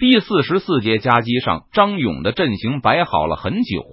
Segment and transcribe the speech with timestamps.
[0.00, 3.84] 第四十四节夹击上，张勇的阵型摆好了很久，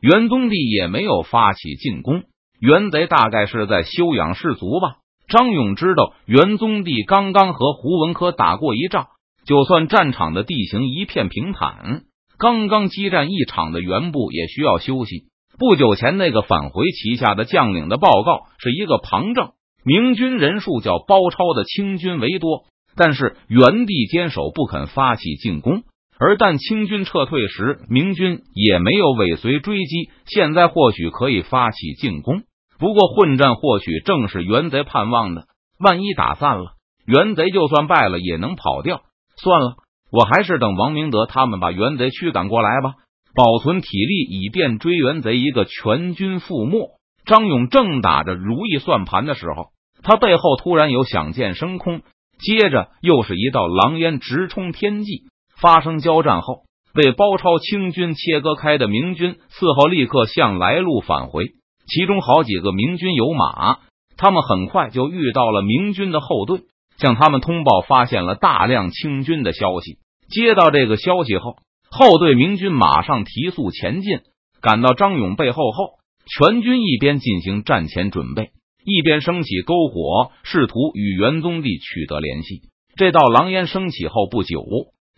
[0.00, 2.22] 元宗帝也没有发起进攻。
[2.58, 4.96] 元贼大概是在休养士卒吧。
[5.28, 9.08] 张勇知道元宗帝刚刚和胡文科打过一仗，
[9.44, 12.04] 就算战场的地形一片平坦，
[12.38, 15.24] 刚刚激战一场的元部也需要休息。
[15.58, 19.50] 不久前那个返回旗下的将领的报告是一个旁证，
[19.84, 22.64] 明军人数较包抄的清军为多。
[22.96, 25.82] 但是元帝坚守不肯发起进攻，
[26.18, 30.10] 而但清军撤退时，明军也没有尾随追击。
[30.26, 32.42] 现在或许可以发起进攻，
[32.78, 35.46] 不过混战或许正是元贼盼望的。
[35.78, 36.74] 万一打散了，
[37.06, 39.02] 元贼就算败了也能跑掉。
[39.36, 39.76] 算了，
[40.12, 42.94] 我还是等王明德他们把元贼驱赶过来吧，
[43.34, 47.00] 保存体力以便追元贼一个全军覆没。
[47.24, 49.70] 张勇正打着如意算盘的时候，
[50.02, 52.02] 他背后突然有响箭升空。
[52.42, 55.24] 接着又是一道狼烟直冲天际。
[55.60, 61.44] 发生交战后，被包抄清军切割开的明军伺候立刻向来路返回，
[61.86, 63.78] 其中好几个明军有马，
[64.16, 66.62] 他们很快就遇到了明军的后队，
[66.98, 69.98] 向他们通报发现了大量清军的消息。
[70.28, 71.58] 接到这个消息后，
[71.90, 74.18] 后队明军马上提速前进，
[74.60, 78.50] 赶到张勇背后后，全军一边进行战前准备。
[78.84, 82.62] 一边升起篝火，试图与元宗帝取得联系。
[82.96, 84.64] 这道狼烟升起后不久，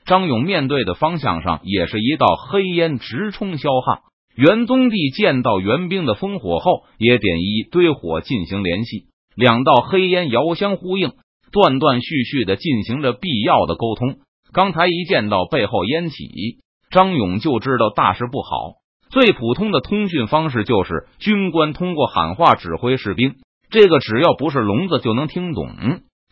[0.05, 4.01] 张勇面对的方向上也是一道黑烟直冲霄汉。
[4.37, 9.07] 元宗帝见到援兵的烽火后，也点一堆火进行联系。
[9.37, 11.13] 两道黑烟遥相呼应，
[11.53, 14.17] 断断续续的进行着必要的沟通。
[14.53, 16.59] 刚才一见到背后烟起，
[16.91, 18.75] 张勇就知道大事不好。
[19.11, 23.35] 最普通的通讯方式就是军官通过喊话指挥士兵。
[23.71, 25.69] 这个只要不是聋子就能听懂。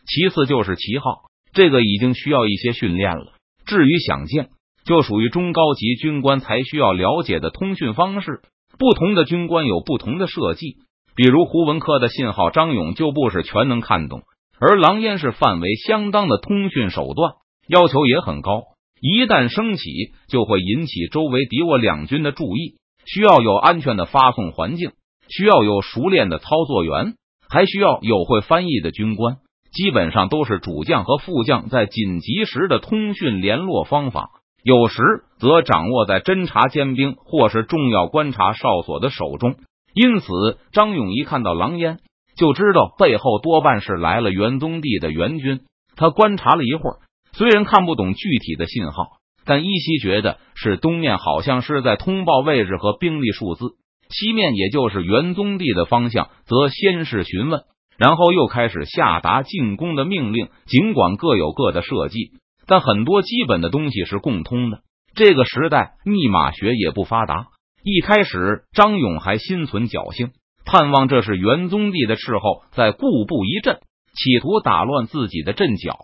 [0.05, 3.33] 其次就是旗号，这个已经需要一些训练了。
[3.65, 4.49] 至于响箭，
[4.85, 8.41] 就属于中高级军官才需要了解的通讯方式。
[8.77, 10.77] 不同的军官有不同的设计，
[11.15, 14.23] 比如胡文科的信号，张勇就不是全能看懂。
[14.59, 17.33] 而狼烟是范围相当的通讯手段，
[17.67, 18.63] 要求也很高。
[18.99, 19.83] 一旦升起，
[20.27, 24.91] 就会引起周围敌我两军的注意，需要有安全的发送环境，
[25.29, 27.15] 需要有熟练的操作员。
[27.53, 29.35] 还需要有会翻译的军官，
[29.71, 34.31] 基本上都是主将和副将在紧急时的通讯联络方法。
[34.63, 35.03] 有时
[35.37, 39.53] 则掌握在侦察尖兵或是重要观察哨所的手中。
[39.93, 41.99] 因此，张勇一看到狼烟，
[42.35, 45.59] 就知道背后多半是来了元宗帝的援军。
[45.95, 46.97] 他观察了一会儿，
[47.33, 53.75] 虽然看不懂具体的信号，但依稀觉得是东面好像是在通报位置和兵力数字。
[54.09, 57.63] 西面也就是元宗帝的方向，则先是询问，
[57.97, 60.49] 然后又开始下达进攻的命令。
[60.65, 62.31] 尽管各有各的设计，
[62.67, 64.79] 但很多基本的东西是共通的。
[65.15, 67.47] 这个时代密码学也不发达。
[67.83, 70.31] 一开始，张勇还心存侥幸，
[70.65, 73.79] 盼望这是元宗帝的斥候在固步一阵，
[74.15, 75.97] 企图打乱自己的阵脚。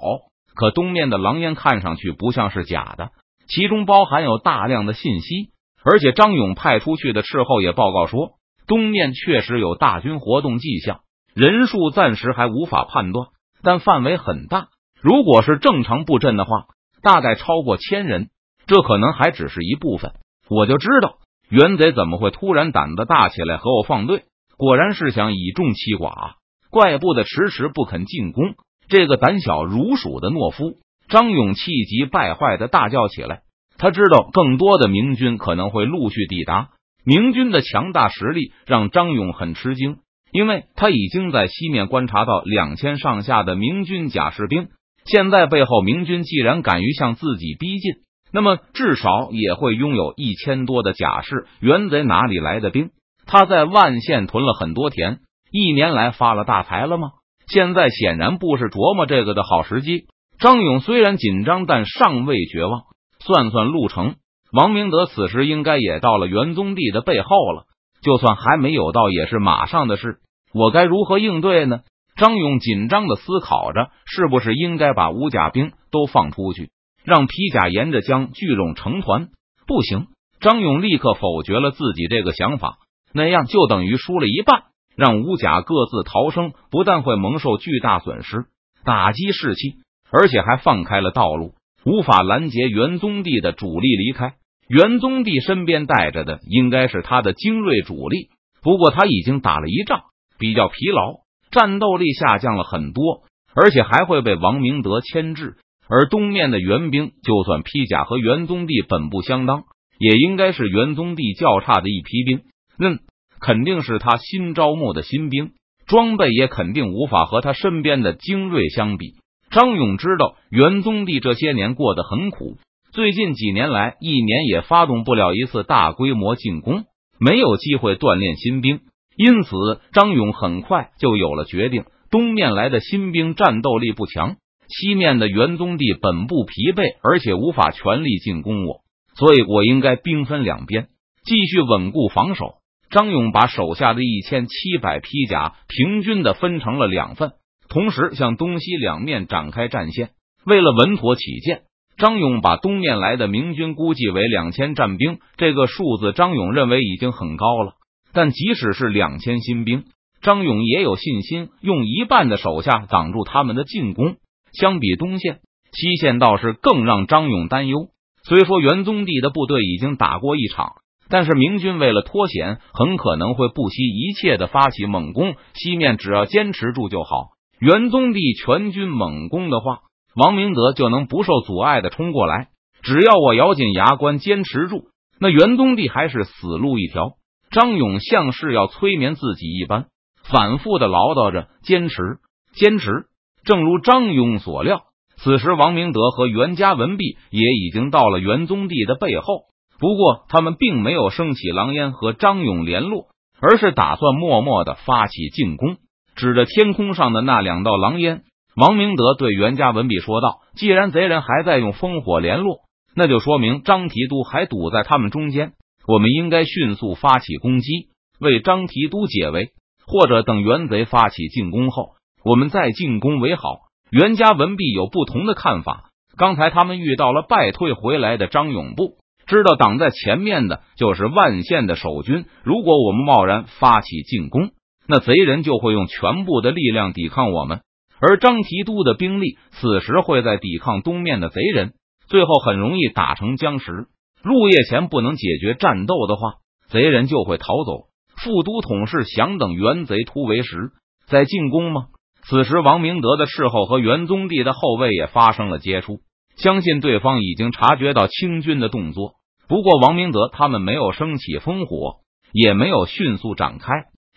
[0.56, 3.12] 可东面的狼烟看上去不像是假的，
[3.48, 5.52] 其中包含有大量的信息。
[5.90, 8.34] 而且张勇派出去的斥候也报告说，
[8.68, 11.00] 东面确实有大军活动迹象，
[11.34, 13.30] 人数暂时还无法判断，
[13.64, 14.68] 但范围很大。
[15.02, 16.68] 如果是正常布阵的话，
[17.02, 18.30] 大概超过千人。
[18.68, 20.12] 这可能还只是一部分。
[20.48, 21.16] 我就知道
[21.50, 24.26] 元贼怎么会突然胆子大起来和我放队，
[24.58, 26.34] 果然是想以众欺寡，
[26.70, 28.54] 怪不得迟迟不肯进攻。
[28.88, 30.78] 这个胆小如鼠的懦夫，
[31.08, 33.42] 张勇气急败坏的大叫起来。
[33.80, 36.70] 他知道更多的明军可能会陆续抵达，
[37.06, 39.98] 明军的强大实力让张勇很吃惊，
[40.32, 44.68] 因为他已经在西面观察到两千上下的明军甲士兵。
[45.06, 47.94] 现在背后明军既然敢于向自己逼近，
[48.32, 51.48] 那么至少也会拥有一千多的甲士。
[51.62, 52.92] 元贼哪里来的兵？
[53.26, 55.20] 他在万县屯了很多田，
[55.52, 57.12] 一年来发了大财了吗？
[57.48, 60.06] 现在显然不是琢磨这个的好时机。
[60.38, 62.84] 张勇虽然紧张，但尚未绝望。
[63.24, 64.16] 算算路程，
[64.52, 67.66] 王明德此时应该也到了元宗帝的背后了。
[68.02, 70.20] 就算还没有到，也是马上的事。
[70.54, 71.82] 我该如何应对呢？
[72.16, 76.70] 张勇紧张的思考着，是不是应该把五甲兵都放出去，
[77.04, 79.28] 让皮甲沿着江聚拢成团？
[79.68, 80.08] 不行！
[80.40, 82.78] 张勇立刻否决了自己这个想法，
[83.14, 84.64] 那样就等于输了一半。
[84.96, 88.48] 让武甲各自逃生，不但会蒙受巨大损失，
[88.84, 89.76] 打击士气，
[90.12, 91.54] 而且还放开了道路。
[91.86, 94.36] 无法拦截元宗帝的主力离开，
[94.68, 98.30] 元宗帝身边带着的应该是他的精锐主力。
[98.62, 100.04] 不过他已经打了一仗，
[100.38, 101.22] 比较疲劳，
[101.52, 103.24] 战斗力下降了很多，
[103.56, 105.56] 而且还会被王明德牵制。
[105.88, 109.64] 而东面的援兵，就算披甲和元宗帝本部相当，
[109.98, 112.42] 也应该是元宗帝较差的一批兵。
[112.78, 113.00] 嗯，
[113.40, 115.54] 肯定是他新招募的新兵，
[115.88, 119.16] 装备也肯定无法和他身边的精锐相比。
[119.52, 122.58] 张勇知道元宗帝这些年过得很苦，
[122.92, 126.84] 最近几年来一年也发动不了一次大规模进攻，
[127.20, 128.82] 没有机会锻炼新兵，
[129.16, 129.52] 因此
[129.92, 134.36] 张勇很快就有了决定：东面来的新兵战斗力不强。
[134.68, 138.82] 西面的元宗帝本部疲惫，而且无法全力进攻我，
[139.16, 140.90] 所以我应该兵分两边，
[141.26, 142.60] 继续稳固防守。
[142.92, 147.32] 张勇把手下的一千七百披甲平均的分成了两份，
[147.70, 150.10] 同时向东西两面展开战线。
[150.46, 151.62] 为了稳妥起见，
[151.98, 155.20] 张勇把东面来的明军估计为两千战兵。
[155.38, 157.74] 这个数字，张勇认为已经很高了。
[158.12, 159.84] 但即使是两千新兵，
[160.22, 164.16] 张勇也有信心用一半的手下挡住他们的进攻。
[164.52, 165.42] 相比东线，
[165.72, 167.90] 西线倒是更让张勇担忧。
[168.24, 170.74] 虽说元宗帝的部队已经打过一场，
[171.08, 175.36] 但是明军为了脱险，很可能会不惜一切的发起猛攻。
[175.54, 177.34] 西面只要坚持住就好。
[177.60, 179.80] 元宗帝全军猛攻的话，
[180.16, 182.48] 王明德就能不受阻碍的冲过来。
[182.82, 184.86] 只要我咬紧牙关坚持住，
[185.20, 187.16] 那元宗帝还是死路一条。
[187.52, 189.88] 张勇像是要催眠自己一般，
[190.24, 192.20] 反复的唠叨着：“坚持，
[192.54, 193.08] 坚持。”
[193.44, 194.84] 正如张勇所料，
[195.18, 199.50] 此时王明德和袁家文弼也已经到了元宗帝的背后。
[199.80, 203.08] 不过，他们并没有升起狼烟和张勇联络，
[203.42, 205.78] 而是打算默默的发起进攻。
[206.20, 208.24] 指着天空上的那两道狼烟，
[208.54, 212.58] 王明德对袁家文弼说道：“既然贼人还在用烽火联络，
[212.94, 215.54] 那就说明张提督还堵在他们中间。
[215.88, 217.88] 我们应该迅速发起攻击，
[218.20, 219.52] 为张提督解围，
[219.88, 221.92] 或者等袁贼发起进攻后。”
[222.26, 223.44] 我们再进攻为好。
[223.90, 225.86] 袁家文弼有不同的看法。
[226.18, 232.26] 刚才他们遇到了败退回来的张永部，知道挡在前面的就是万县的守军。
[232.44, 234.50] 如果我们贸然发起进攻，
[234.92, 237.62] 那贼人就会用全部的力量抵抗我们。
[238.02, 241.74] 而张提督的兵力此时会在抵抗东面的贼人，
[242.08, 243.86] 最后很容易打成僵尸。
[244.24, 246.38] 入夜前不能解决战斗的话，
[246.70, 247.84] 贼人就会逃走。
[248.18, 250.72] 副都统是想等元贼突围时
[251.06, 251.90] 再进攻吗？
[252.24, 256.00] 此时，王明德的侍候和元宗帝的后卫也发生了接触，
[256.36, 259.14] 相信对方已经察觉到清军的动作。
[259.48, 262.00] 不过，王明德他们没有升起烽火，
[262.34, 263.72] 也没有迅速展开。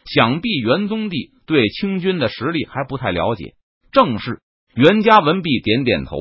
[0.04, 3.54] 想必元宗帝对清军的实力还不太了解。
[3.92, 4.40] 正是
[4.74, 6.16] 袁家文弼点点头，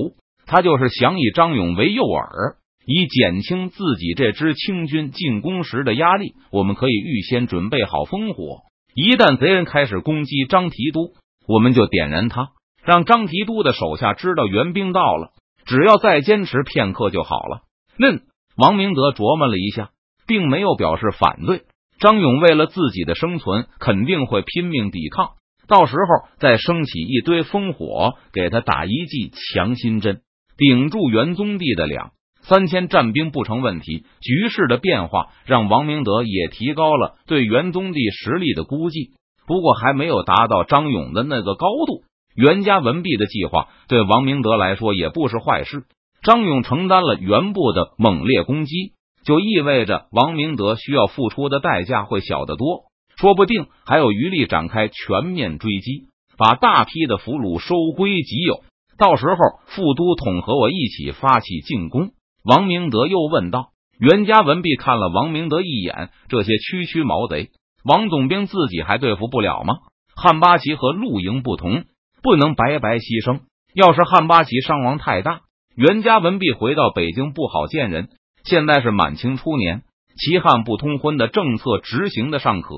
[0.46, 6.34] 他就是想以张勇为诱饵，以减轻自己这支清军进攻时的压力。
[6.52, 8.64] 我们可以预先准备好烽火，
[8.94, 11.14] 一旦贼人开始攻击张提督。
[11.48, 12.50] 我们就点燃他，
[12.84, 15.32] 让张提督的手下知道援兵到了，
[15.66, 17.62] 只要再坚持片刻就好了。
[17.98, 18.22] 嫩
[18.56, 19.90] 王明德琢磨了一下，
[20.28, 21.64] 并没有表示反对。
[22.02, 25.34] 张勇为了自己的生存，肯定会拼命抵抗，
[25.68, 30.22] 到时候再升起一堆烽火，给他打一剂强心针，
[30.58, 34.04] 顶住元宗帝的两三千战兵不成问题。
[34.20, 39.12] 局势的变化让王明德也提高了对元宗帝实力的估计。
[39.46, 42.02] 不过还没有达到张勇的那个高度。
[42.36, 45.84] 袁家文弼的计划对王明德来说也不是坏事。
[46.24, 52.86] 张勇承担了袁部的猛烈攻击，就意味着王明德需要付出的代价会小得多，
[53.18, 56.08] 说不定还有余力展开全面追击，
[56.38, 58.64] 把大批的俘虏收归己有。
[58.98, 59.36] 到时候
[59.68, 62.12] 副都统和我一起发起进攻。
[62.44, 63.70] 王明德又问道。
[64.00, 67.52] 袁家文弼看了王明德一眼，这些区区毛贼。
[67.84, 69.76] 王总兵自己还对付不了吗？
[70.16, 71.84] 汉八旗和陆营不同，
[72.24, 73.42] 不能白白牺牲。
[73.76, 75.42] 要是汉八旗伤亡太大，
[75.76, 78.10] 袁家文弼回到北京不好见人。
[78.44, 79.84] 现在是满清初年，
[80.18, 82.76] 齐汉不通婚的政策执行的尚可。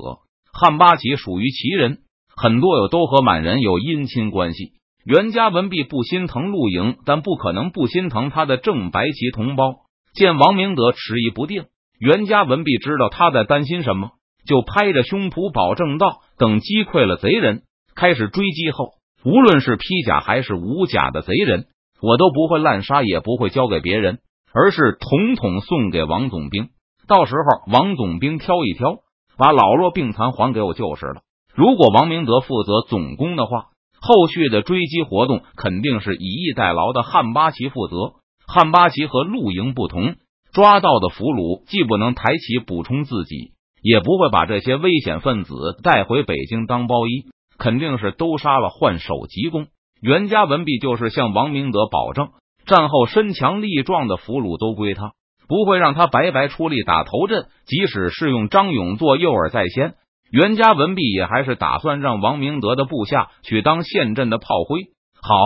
[0.52, 1.98] 汉八旗属于齐人，
[2.36, 4.72] 很多有都和满人有姻亲关系。
[5.04, 9.80] 袁家文弼不心疼陆营，但不可能不心疼他的正白旗同胞。
[10.14, 11.64] 见王明德迟疑不定，
[11.98, 14.12] 袁家文弼知道他在担心什么。
[14.46, 17.62] 就拍着胸脯保证道：“等击溃了贼人，
[17.94, 18.90] 开始追击后，
[19.24, 21.64] 无论是披甲还是无甲的贼人，
[22.02, 24.18] 我都不会滥杀，也不会交给别人，
[24.54, 26.68] 而是统统送给王总兵。
[27.08, 28.98] 到时候，王总兵挑一挑，
[29.36, 31.22] 把老弱病残还给我就是了。
[31.54, 33.66] 如果王明德负责总攻的话，
[34.00, 38.14] 后续的追击活动肯定是以逸待劳的汉八旗负责。
[38.46, 40.14] 汉八旗和陆营不同，
[40.52, 43.52] 抓到的俘虏既不能抬起补充自己。”
[43.84, 47.26] 也不会把这些危险分子带回北京当包衣，
[47.58, 49.66] 肯定是都杀了换首级功。
[50.00, 52.30] 袁家文弼就是向王明德保证，
[52.66, 55.12] 战后身强力壮的俘虏都归他，
[55.48, 57.46] 不会让他白白出力打头阵。
[57.66, 59.94] 即使是用张勇做诱饵在先，
[60.30, 64.82] 袁家文弼也还是打算让王明德的部下去当陷阵的炮灰。
[65.20, 65.36] 好，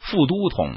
[0.00, 0.72] 副都统，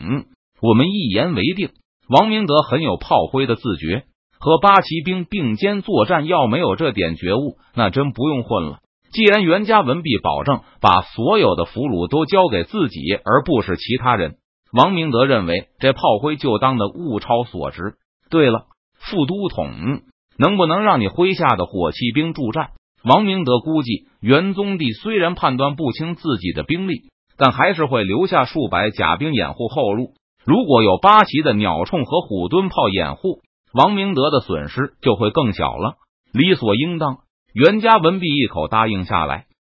[0.62, 1.70] 我们一言为定。
[2.08, 4.04] 王明德很有炮灰的自觉，
[4.40, 8.80] 和八旗兵并肩作战，要没有这点觉悟，那真不用混了。
[9.12, 14.36] 既然袁家文弼保证把所有的俘虏都交给自己，而不是其他人，
[14.76, 17.96] 王明德认为这炮灰就当的物超所值。
[18.30, 18.66] 对了，
[19.00, 19.70] 副都统，
[20.38, 22.72] 能不能让你麾下的火器兵助战？
[23.04, 27.04] 王明德估计，元宗帝虽然判断不清自己的兵力，
[27.38, 30.14] 但还是会留下数百甲兵掩护后路。
[30.44, 33.40] 如果有八旗的鸟铳和虎蹲炮掩护，
[33.74, 35.94] 王明德的损失就会更小了。
[36.34, 37.20] 理所应当，
[37.54, 39.46] 袁家文弼一口答应下来。